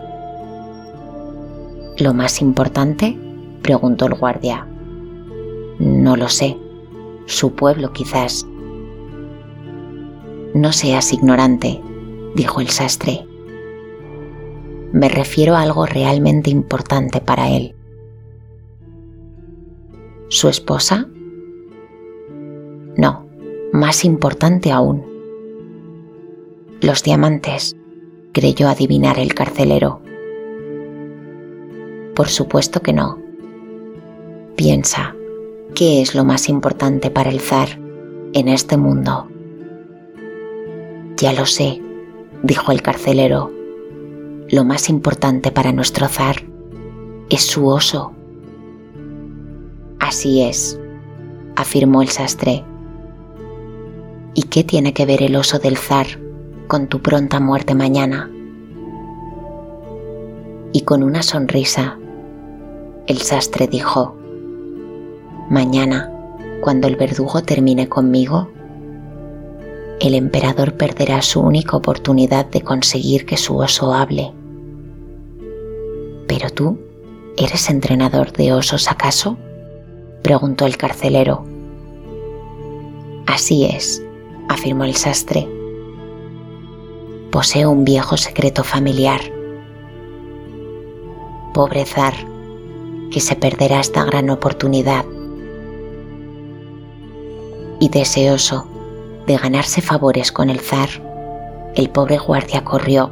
¿Lo 1.98 2.14
más 2.14 2.42
importante? 2.42 3.18
preguntó 3.62 4.06
el 4.06 4.14
guardia. 4.14 4.68
No 5.80 6.16
lo 6.16 6.30
sé. 6.30 6.58
Su 7.26 7.54
pueblo 7.54 7.92
quizás. 7.92 8.48
No 10.54 10.72
seas 10.72 11.12
ignorante, 11.12 11.82
dijo 12.36 12.62
el 12.62 12.70
sastre. 12.70 13.26
Me 14.94 15.10
refiero 15.10 15.56
a 15.56 15.62
algo 15.62 15.86
realmente 15.86 16.50
importante 16.50 17.20
para 17.20 17.50
él. 17.50 17.76
¿Su 20.30 20.48
esposa? 20.50 21.08
No, 22.98 23.26
más 23.74 24.06
importante 24.06 24.72
aún. 24.72 25.04
Los 26.82 27.04
diamantes, 27.04 27.76
creyó 28.32 28.70
adivinar 28.70 29.20
el 29.20 29.34
carcelero. 29.34 30.02
Por 32.16 32.30
supuesto 32.30 32.82
que 32.82 32.94
no. 32.94 33.20
Piensa, 34.56 35.16
¿qué 35.74 36.02
es 36.02 36.16
lo 36.16 36.24
más 36.24 36.50
importante 36.50 37.10
para 37.10 37.30
el 37.30 37.40
zar 37.40 37.80
en 38.34 38.48
este 38.48 38.78
mundo? 38.78 39.28
Ya 41.18 41.34
lo 41.34 41.46
sé, 41.46 41.82
dijo 42.44 42.72
el 42.72 42.82
carcelero. 42.82 43.52
Lo 44.50 44.64
más 44.64 44.90
importante 44.90 45.52
para 45.52 45.72
nuestro 45.72 46.08
zar 46.08 46.44
es 47.30 47.42
su 47.42 47.68
oso. 47.68 48.14
Así 50.00 50.44
es, 50.44 50.80
afirmó 51.56 52.02
el 52.02 52.10
sastre 52.10 52.64
¿Y 54.38 54.44
qué 54.44 54.66
tiene 54.66 54.94
que 54.94 55.06
ver 55.06 55.24
el 55.24 55.38
oso 55.38 55.60
del 55.60 55.78
zar 55.78 56.08
con 56.68 56.88
tu 56.88 57.02
pronta 57.02 57.40
muerte 57.40 57.74
mañana? 57.74 58.30
Y 60.74 60.82
con 60.82 61.04
una 61.04 61.24
sonrisa, 61.24 61.98
el 63.08 63.20
sastre 63.20 63.68
dijo, 63.68 64.18
Mañana, 65.50 66.12
cuando 66.62 66.88
el 66.88 66.96
verdugo 66.96 67.44
termine 67.44 67.88
conmigo, 67.88 68.50
el 70.00 70.16
emperador 70.16 70.74
perderá 70.74 71.22
su 71.22 71.40
única 71.40 71.78
oportunidad 71.78 72.48
de 72.48 72.62
conseguir 72.62 73.28
que 73.28 73.38
su 73.38 73.58
oso 73.58 73.94
hable. 73.94 74.34
¿Pero 76.28 76.50
tú 76.50 76.80
eres 77.38 77.70
entrenador 77.70 78.32
de 78.34 78.54
osos 78.54 78.90
acaso? 78.90 79.38
preguntó 80.24 80.66
el 80.66 80.78
carcelero. 80.78 81.46
Así 83.28 83.66
es, 83.66 84.04
afirmó 84.50 84.84
el 84.84 84.96
sastre. 84.96 85.48
Poseo 87.32 87.70
un 87.70 87.86
viejo 87.86 88.18
secreto 88.18 88.64
familiar. 88.64 89.22
Pobre 91.54 91.86
zar, 91.86 92.16
que 93.12 93.20
se 93.20 93.36
perderá 93.36 93.80
esta 93.80 94.04
gran 94.04 94.30
oportunidad. 94.30 95.06
Y 97.80 97.90
deseoso 97.90 98.68
de 99.28 99.38
ganarse 99.38 99.82
favores 99.82 100.32
con 100.32 100.50
el 100.50 100.60
zar, 100.60 100.90
el 101.76 101.90
pobre 101.90 102.18
guardia 102.18 102.64
corrió. 102.64 103.12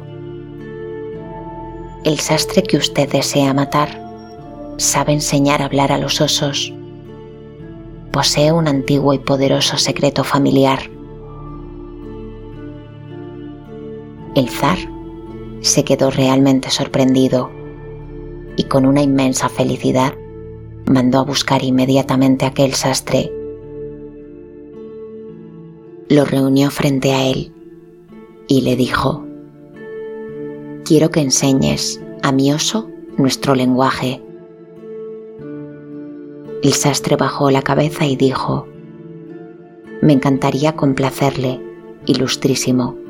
El 2.04 2.18
sastre 2.18 2.62
que 2.62 2.76
usted 2.76 3.10
desea 3.10 3.52
matar 3.54 4.02
sabe 4.76 5.12
enseñar 5.12 5.62
a 5.62 5.66
hablar 5.66 5.92
a 5.92 5.98
los 5.98 6.20
osos. 6.20 6.72
Posee 8.12 8.52
un 8.52 8.68
antiguo 8.68 9.14
y 9.14 9.18
poderoso 9.18 9.76
secreto 9.76 10.24
familiar 10.24 10.94
El 14.34 14.48
zar 14.48 14.78
se 15.60 15.84
quedó 15.84 16.10
realmente 16.10 16.68
sorprendido 16.68 17.52
y 18.56 18.64
con 18.64 18.84
una 18.84 19.00
inmensa 19.00 19.48
felicidad 19.48 20.14
mandó 20.86 21.20
a 21.20 21.24
buscar 21.24 21.62
inmediatamente 21.62 22.44
a 22.44 22.48
aquel 22.48 22.74
sastre. 22.74 23.30
Lo 26.08 26.24
reunió 26.24 26.70
frente 26.70 27.12
a 27.12 27.26
él 27.26 27.52
y 28.48 28.60
le 28.62 28.76
dijo, 28.76 29.24
quiero 30.84 31.10
que 31.10 31.20
enseñes 31.20 32.00
a 32.22 32.32
mi 32.32 32.52
oso 32.52 32.88
nuestro 33.16 33.54
lenguaje. 33.54 34.22
El 36.62 36.72
sastre 36.72 37.16
bajó 37.16 37.50
la 37.50 37.62
cabeza 37.62 38.06
y 38.06 38.16
dijo, 38.16 38.66
me 40.02 40.12
encantaría 40.12 40.76
complacerle, 40.76 41.60
ilustrísimo 42.06 43.04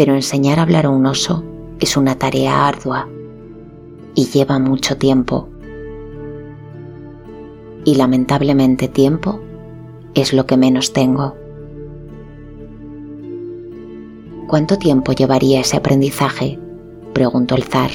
pero 0.00 0.14
enseñar 0.14 0.58
a 0.58 0.62
hablar 0.62 0.86
a 0.86 0.88
un 0.88 1.04
oso 1.04 1.44
es 1.78 1.98
una 1.98 2.14
tarea 2.14 2.66
ardua 2.66 3.06
y 4.14 4.24
lleva 4.28 4.58
mucho 4.58 4.96
tiempo. 4.96 5.46
Y 7.84 7.96
lamentablemente 7.96 8.88
tiempo 8.88 9.40
es 10.14 10.32
lo 10.32 10.46
que 10.46 10.56
menos 10.56 10.94
tengo. 10.94 11.36
¿Cuánto 14.50 14.78
tiempo 14.78 15.12
llevaría 15.12 15.60
ese 15.60 15.76
aprendizaje? 15.76 16.58
preguntó 17.12 17.54
el 17.54 17.62
zar. 17.62 17.92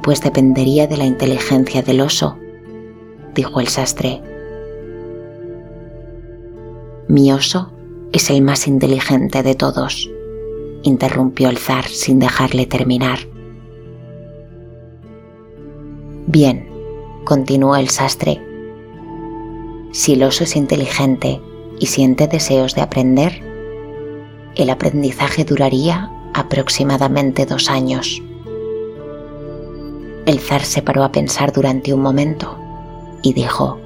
Pues 0.00 0.22
dependería 0.22 0.86
de 0.86 0.96
la 0.96 1.04
inteligencia 1.06 1.82
del 1.82 2.00
oso, 2.00 2.36
dijo 3.34 3.58
el 3.58 3.66
sastre. 3.66 4.22
Mi 7.08 7.32
oso 7.32 7.72
es 8.12 8.30
el 8.30 8.42
más 8.42 8.68
inteligente 8.68 9.42
de 9.42 9.56
todos, 9.56 10.08
interrumpió 10.84 11.48
el 11.48 11.58
zar 11.58 11.86
sin 11.86 12.20
dejarle 12.20 12.64
terminar. 12.64 13.18
Bien, 16.28 16.68
continuó 17.24 17.74
el 17.74 17.88
sastre. 17.88 18.40
Si 19.90 20.12
el 20.12 20.22
oso 20.22 20.44
es 20.44 20.54
inteligente 20.54 21.40
y 21.80 21.86
siente 21.86 22.28
deseos 22.28 22.76
de 22.76 22.82
aprender, 22.82 23.47
el 24.58 24.70
aprendizaje 24.70 25.44
duraría 25.44 26.10
aproximadamente 26.34 27.46
dos 27.46 27.70
años. 27.70 28.20
El 30.26 30.40
zar 30.40 30.64
se 30.64 30.82
paró 30.82 31.04
a 31.04 31.12
pensar 31.12 31.52
durante 31.52 31.94
un 31.94 32.02
momento 32.02 32.58
y 33.22 33.32
dijo, 33.32 33.78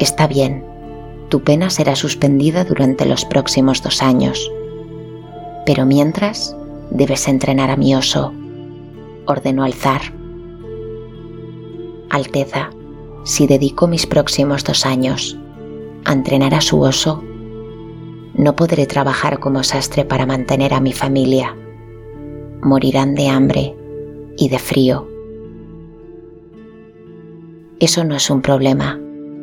Está 0.00 0.26
bien, 0.26 0.64
tu 1.28 1.42
pena 1.42 1.68
será 1.70 1.94
suspendida 1.94 2.64
durante 2.64 3.04
los 3.04 3.26
próximos 3.26 3.82
dos 3.82 4.02
años, 4.02 4.50
pero 5.66 5.84
mientras 5.84 6.56
debes 6.90 7.28
entrenar 7.28 7.70
a 7.70 7.76
mi 7.76 7.94
oso, 7.94 8.32
ordenó 9.26 9.64
al 9.64 9.74
zar. 9.74 10.00
Alteza, 12.08 12.70
si 13.24 13.46
dedico 13.46 13.86
mis 13.86 14.06
próximos 14.06 14.64
dos 14.64 14.86
años 14.86 15.38
a 16.04 16.12
entrenar 16.12 16.54
a 16.54 16.60
su 16.60 16.80
oso, 16.80 17.22
no 18.34 18.56
podré 18.56 18.86
trabajar 18.86 19.38
como 19.38 19.62
sastre 19.62 20.04
para 20.04 20.26
mantener 20.26 20.74
a 20.74 20.80
mi 20.80 20.92
familia. 20.92 21.56
Morirán 22.62 23.14
de 23.14 23.28
hambre 23.28 23.74
y 24.36 24.48
de 24.48 24.58
frío. 24.58 25.08
Eso 27.80 28.04
no 28.04 28.14
es 28.14 28.30
un 28.30 28.42
problema, 28.42 29.00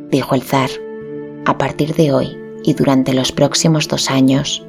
dijo 0.10 0.34
el 0.34 0.41
zar. 0.41 0.69
A 1.45 1.58
partir 1.58 1.93
de 1.93 2.13
hoy 2.13 2.38
y 2.63 2.73
durante 2.73 3.13
los 3.13 3.32
próximos 3.32 3.88
dos 3.88 4.10
años, 4.10 4.65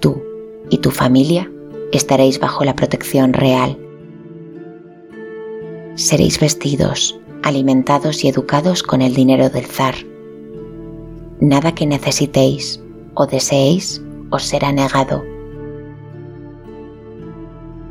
tú 0.00 0.22
y 0.70 0.78
tu 0.78 0.90
familia 0.90 1.50
estaréis 1.92 2.38
bajo 2.38 2.64
la 2.64 2.76
protección 2.76 3.32
real. 3.32 3.78
Seréis 5.94 6.38
vestidos, 6.40 7.18
alimentados 7.42 8.24
y 8.24 8.28
educados 8.28 8.82
con 8.82 9.02
el 9.02 9.14
dinero 9.14 9.50
del 9.50 9.66
zar. 9.66 9.94
Nada 11.40 11.74
que 11.74 11.86
necesitéis 11.86 12.81
o 13.14 13.26
deseéis 13.26 14.02
os 14.30 14.44
será 14.44 14.72
negado. 14.72 15.24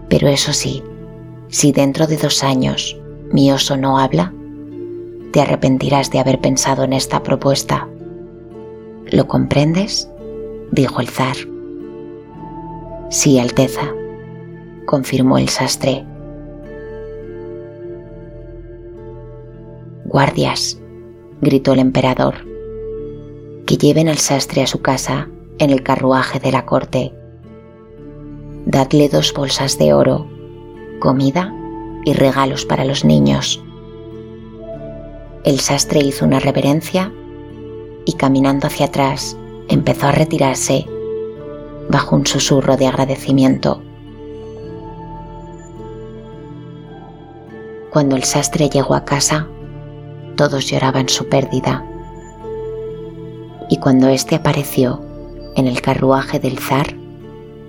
Pero 0.09 0.27
eso 0.27 0.53
sí, 0.53 0.83
si 1.47 1.71
dentro 1.71 2.07
de 2.07 2.17
dos 2.17 2.43
años 2.43 2.97
mi 3.31 3.51
oso 3.51 3.77
no 3.77 3.97
habla, 3.97 4.33
te 5.31 5.41
arrepentirás 5.41 6.11
de 6.11 6.19
haber 6.19 6.39
pensado 6.39 6.83
en 6.83 6.93
esta 6.93 7.23
propuesta. 7.23 7.87
¿Lo 9.09 9.27
comprendes? 9.27 10.09
dijo 10.71 11.01
el 11.01 11.07
zar. 11.07 11.35
Sí, 13.09 13.39
Alteza, 13.39 13.93
confirmó 14.85 15.37
el 15.37 15.49
sastre. 15.49 16.05
Guardias, 20.05 20.79
gritó 21.41 21.73
el 21.73 21.79
emperador, 21.79 22.35
que 23.71 23.77
lleven 23.77 24.09
al 24.09 24.17
sastre 24.17 24.61
a 24.61 24.67
su 24.67 24.81
casa 24.81 25.29
en 25.57 25.69
el 25.69 25.81
carruaje 25.81 26.41
de 26.41 26.51
la 26.51 26.65
corte. 26.65 27.13
Dadle 28.65 29.07
dos 29.07 29.33
bolsas 29.33 29.77
de 29.77 29.93
oro, 29.93 30.27
comida 30.99 31.55
y 32.03 32.11
regalos 32.11 32.65
para 32.65 32.83
los 32.83 33.05
niños. 33.05 33.63
El 35.45 35.61
sastre 35.61 36.01
hizo 36.01 36.25
una 36.25 36.41
reverencia 36.41 37.13
y 38.03 38.11
caminando 38.17 38.67
hacia 38.67 38.87
atrás 38.87 39.37
empezó 39.69 40.07
a 40.07 40.11
retirarse 40.11 40.85
bajo 41.87 42.17
un 42.17 42.27
susurro 42.27 42.75
de 42.75 42.87
agradecimiento. 42.87 43.81
Cuando 47.89 48.17
el 48.17 48.25
sastre 48.25 48.69
llegó 48.69 48.95
a 48.95 49.05
casa, 49.05 49.47
todos 50.35 50.67
lloraban 50.67 51.07
su 51.07 51.29
pérdida. 51.29 51.85
Y 53.71 53.77
cuando 53.77 54.09
éste 54.09 54.35
apareció 54.35 55.01
en 55.55 55.65
el 55.65 55.81
carruaje 55.81 56.39
del 56.39 56.59
zar, 56.59 56.93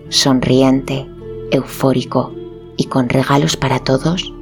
sonriente, 0.08 1.08
eufórico 1.52 2.34
y 2.76 2.86
con 2.86 3.08
regalos 3.08 3.56
para 3.56 3.78
todos, 3.78 4.34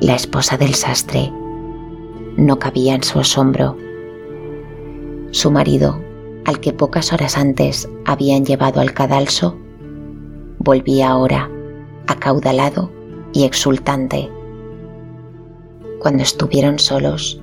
la 0.00 0.16
esposa 0.16 0.58
del 0.58 0.74
sastre 0.74 1.32
no 2.36 2.58
cabía 2.58 2.96
en 2.96 3.04
su 3.04 3.20
asombro. 3.20 3.76
Su 5.30 5.52
marido, 5.52 6.02
al 6.44 6.58
que 6.58 6.72
pocas 6.72 7.12
horas 7.12 7.38
antes 7.38 7.88
habían 8.04 8.44
llevado 8.44 8.80
al 8.80 8.92
cadalso, 8.94 9.56
volvía 10.58 11.10
ahora 11.10 11.48
acaudalado 12.08 12.90
y 13.32 13.44
exultante. 13.44 14.28
Cuando 16.00 16.24
estuvieron 16.24 16.80
solos, 16.80 17.40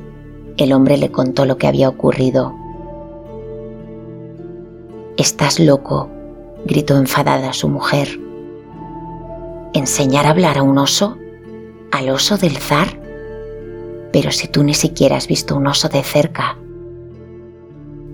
el 0.57 0.73
hombre 0.73 0.97
le 0.97 1.11
contó 1.11 1.45
lo 1.45 1.57
que 1.57 1.67
había 1.67 1.87
ocurrido. 1.87 2.58
Estás 5.19 5.59
loco, 5.59 6.09
gritó 6.63 6.95
enfadada 6.95 7.51
su 7.51 7.67
mujer. 7.67 8.07
¿Enseñar 9.73 10.25
a 10.25 10.29
hablar 10.29 10.57
a 10.57 10.63
un 10.63 10.77
oso? 10.77 11.17
¿Al 11.91 12.09
oso 12.09 12.37
del 12.37 12.55
zar? 12.55 12.97
Pero 14.13 14.31
si 14.31 14.47
tú 14.47 14.63
ni 14.63 14.73
siquiera 14.73 15.17
has 15.17 15.27
visto 15.27 15.57
un 15.57 15.67
oso 15.67 15.89
de 15.89 16.03
cerca. 16.03 16.57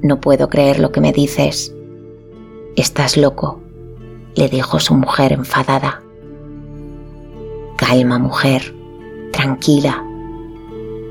No 0.02 0.20
puedo 0.20 0.50
creer 0.50 0.80
lo 0.80 0.92
que 0.92 1.00
me 1.00 1.12
dices. 1.12 1.76
Estás 2.76 3.18
loco, 3.18 3.62
le 4.34 4.50
dijo 4.50 4.80
su 4.80 4.96
mujer 4.96 5.32
enfadada. 5.32 6.02
Calma, 7.78 8.18
mujer, 8.18 8.74
tranquila, 9.32 10.04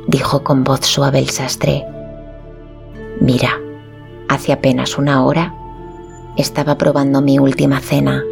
dijo 0.08 0.42
con 0.42 0.64
voz 0.64 0.80
suave 0.80 1.20
el 1.20 1.30
sastre. 1.30 1.84
Mira, 3.20 3.60
hace 4.28 4.52
apenas 4.52 4.98
una 4.98 5.24
hora 5.24 5.54
estaba 6.36 6.76
probando 6.76 7.20
mi 7.20 7.38
última 7.38 7.80
cena 7.80 8.22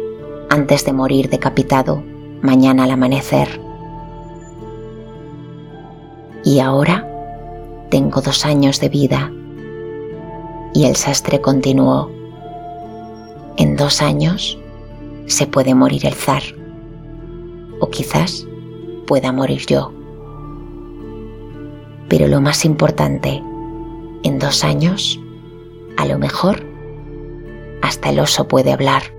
antes 0.49 0.85
de 0.85 0.93
morir 0.93 1.29
decapitado 1.29 2.03
mañana 2.41 2.83
al 2.83 2.91
amanecer. 2.91 3.61
Y 6.43 6.59
ahora 6.59 7.07
tengo 7.89 8.21
dos 8.21 8.45
años 8.45 8.79
de 8.79 8.89
vida. 8.89 9.31
Y 10.73 10.85
el 10.85 10.95
sastre 10.95 11.39
continuó. 11.39 12.11
En 13.55 13.77
dos 13.77 14.01
años 14.01 14.57
se 15.27 15.47
puede 15.47 15.73
morir 15.73 16.05
el 16.05 16.13
zar. 16.13 16.43
O 17.79 17.89
quizás 17.89 18.45
pueda 19.07 19.31
morir 19.31 19.65
yo. 19.67 19.93
Pero 22.09 22.27
lo 22.27 22.41
más 22.41 22.65
importante, 22.65 23.41
en 24.23 24.39
dos 24.39 24.63
años, 24.63 25.19
a 25.97 26.05
lo 26.05 26.19
mejor, 26.19 26.72
hasta 27.83 28.09
el 28.09 28.19
oso 28.19 28.47
puede 28.47 28.71
hablar. 28.71 29.13